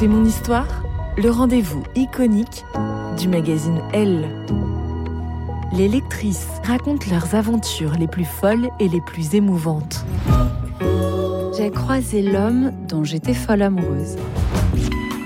[0.00, 0.82] C'est mon histoire,
[1.18, 2.64] le rendez-vous iconique
[3.18, 4.30] du magazine Elle.
[5.74, 10.06] Les lectrices racontent leurs aventures les plus folles et les plus émouvantes.
[11.54, 14.16] J'ai croisé l'homme dont j'étais folle amoureuse.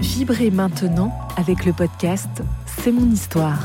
[0.00, 3.62] Vibrez maintenant avec le podcast C'est mon histoire.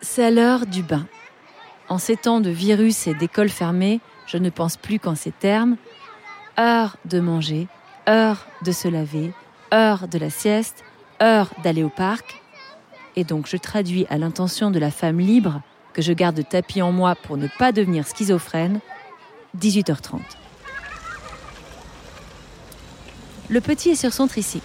[0.00, 1.06] C'est l'heure du bain.
[1.88, 5.76] En ces temps de virus et d'écoles fermées, je ne pense plus qu'en ces termes.
[6.58, 7.66] Heure de manger,
[8.08, 9.32] heure de se laver,
[9.72, 10.84] heure de la sieste,
[11.20, 12.40] heure d'aller au parc.
[13.16, 15.62] Et donc je traduis à l'intention de la femme libre
[15.94, 18.80] que je garde tapis en moi pour ne pas devenir schizophrène,
[19.58, 20.20] 18h30.
[23.48, 24.64] Le petit est sur son tricycle.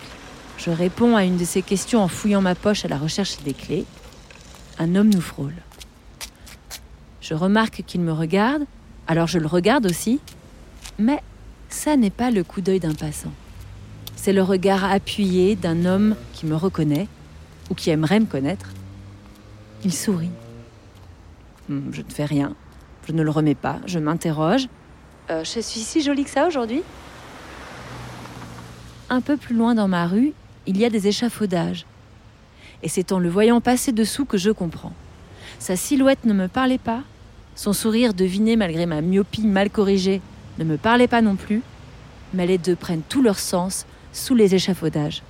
[0.57, 3.53] Je réponds à une de ses questions en fouillant ma poche à la recherche des
[3.53, 3.85] clés.
[4.77, 5.55] Un homme nous frôle.
[7.19, 8.63] Je remarque qu'il me regarde,
[9.07, 10.19] alors je le regarde aussi,
[10.97, 11.21] mais
[11.69, 13.31] ça n'est pas le coup d'œil d'un passant.
[14.15, 17.07] C'est le regard appuyé d'un homme qui me reconnaît,
[17.69, 18.69] ou qui aimerait me connaître.
[19.85, 20.31] Il sourit.
[21.69, 22.53] Hmm, Je ne fais rien.
[23.07, 23.79] Je ne le remets pas.
[23.85, 24.67] Je m'interroge.
[25.29, 26.81] Euh, je suis si jolie que ça aujourd'hui
[29.09, 30.33] Un peu plus loin dans ma rue,
[30.65, 31.85] il y a des échafaudages.
[32.81, 34.93] Et c'est en le voyant passer dessous que je comprends.
[35.59, 37.03] Sa silhouette ne me parlait pas.
[37.55, 40.21] Son sourire deviné malgré ma myopie mal corrigée
[40.59, 41.61] ne me parlait pas non plus.
[42.33, 45.23] Mais les deux prennent tout leur sens sous les échafaudages.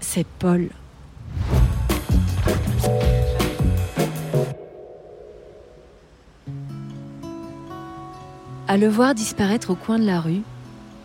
[0.00, 0.68] C'est Paul.
[8.68, 10.42] À le voir disparaître au coin de la rue,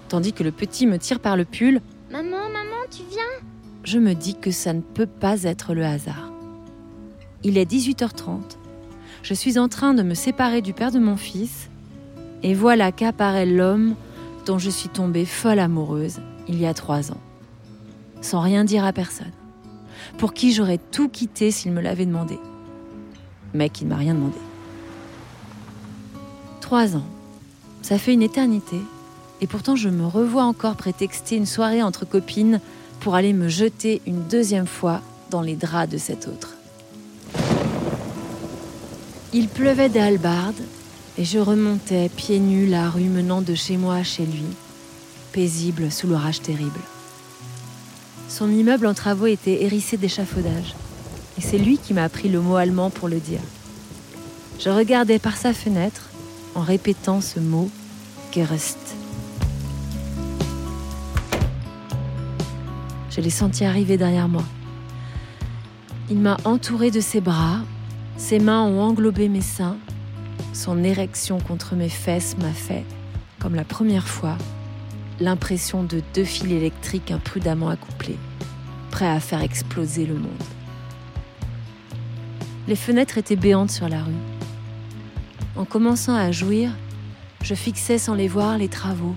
[0.09, 1.79] tandis que le petit me tire par le pull,
[2.11, 3.21] Maman, maman, tu viens?
[3.85, 6.31] Je me dis que ça ne peut pas être le hasard.
[7.43, 8.57] Il est 18h30.
[9.23, 11.69] Je suis en train de me séparer du père de mon fils,
[12.43, 13.95] et voilà qu'apparaît l'homme
[14.45, 17.21] dont je suis tombée folle amoureuse il y a trois ans,
[18.21, 19.31] sans rien dire à personne,
[20.17, 22.39] pour qui j'aurais tout quitté s'il me l'avait demandé,
[23.53, 24.37] mais qui ne m'a rien demandé.
[26.59, 27.05] Trois ans,
[27.81, 28.77] ça fait une éternité,
[29.41, 32.59] et pourtant je me revois encore prétexter une soirée entre copines
[32.99, 36.55] pour aller me jeter une deuxième fois dans les draps de cet autre.
[39.33, 40.61] Il pleuvait des halbardes
[41.17, 44.45] et je remontais pieds nus la rue menant de chez moi à chez lui,
[45.31, 46.79] paisible sous l'orage terrible.
[48.29, 50.73] Son immeuble en travaux était hérissé d'échafaudages
[51.37, 53.41] et c'est lui qui m'a appris le mot allemand pour le dire.
[54.59, 56.09] Je regardais par sa fenêtre
[56.55, 57.69] en répétant ce mot
[58.31, 58.77] Gerst.
[63.09, 64.43] Je l'ai senti arriver derrière moi.
[66.09, 67.59] Il m'a entouré de ses bras,
[68.17, 69.77] ses mains ont englobé mes seins,
[70.53, 72.83] son érection contre mes fesses m'a fait,
[73.39, 74.37] comme la première fois,
[75.19, 78.17] l'impression de deux fils électriques imprudemment accouplés,
[78.89, 80.31] prêts à faire exploser le monde.
[82.67, 84.11] Les fenêtres étaient béantes sur la rue.
[85.55, 86.71] En commençant à jouir,
[87.43, 89.15] je fixais sans les voir les travaux,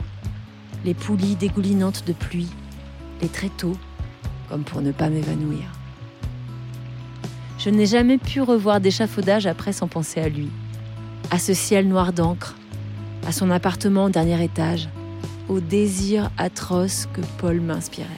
[0.84, 2.50] les poulies dégoulinantes de pluie,
[3.20, 3.76] les tréteaux,
[4.48, 5.64] comme pour ne pas m'évanouir.
[7.58, 10.50] Je n'ai jamais pu revoir d'échafaudage après sans penser à lui,
[11.30, 12.54] à ce ciel noir d'encre,
[13.26, 14.88] à son appartement au dernier étage,
[15.48, 18.08] au désir atroce que Paul m'inspirait.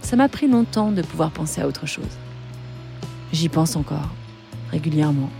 [0.00, 2.18] Ça m'a pris longtemps de pouvoir penser à autre chose.
[3.32, 4.10] J'y pense encore,
[4.70, 5.30] régulièrement.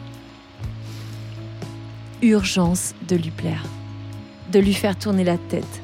[2.23, 3.65] Urgence de lui plaire,
[4.53, 5.83] de lui faire tourner la tête,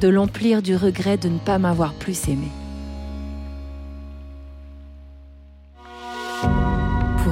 [0.00, 2.48] de l'emplir du regret de ne pas m'avoir plus aimé.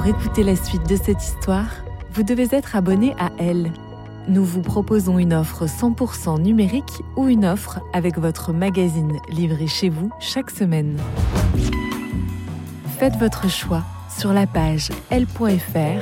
[0.01, 1.69] Pour écouter la suite de cette histoire,
[2.11, 3.71] vous devez être abonné à Elle.
[4.27, 9.89] Nous vous proposons une offre 100% numérique ou une offre avec votre magazine livré chez
[9.89, 10.97] vous chaque semaine.
[12.97, 16.01] Faites votre choix sur la page l.fr